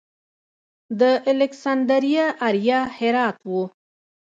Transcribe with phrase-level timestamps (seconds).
[0.99, 1.01] د
[1.31, 3.51] الکسندریه اریا هرات و